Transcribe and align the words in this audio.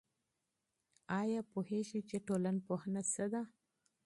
آيا 1.21 1.41
پوهېږئ 1.51 2.01
چي 2.09 2.17
ټولنپوهنه 2.27 3.01
څه 3.13 3.25
ده؟ 3.33 3.41